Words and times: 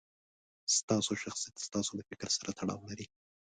ستاسو 0.77 1.11
شخصیت 1.23 1.55
ستاسو 1.67 1.91
له 1.99 2.03
فکر 2.09 2.27
سره 2.37 2.49
تړاو 2.59 2.87
لري. 2.89 3.05